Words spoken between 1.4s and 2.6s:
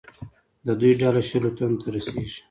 تنو ته رسېږي.